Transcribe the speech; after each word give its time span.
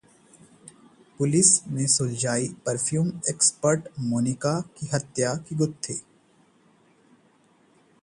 police 1.19 1.51
ने 1.67 1.85
सुलझाई 1.87 2.47
perfume 2.65 3.11
expert 3.29 3.89
Monika 3.99 4.59
की 4.77 4.89
हत्या 4.93 5.35
की 5.49 5.55
गुत्थी 5.55 6.01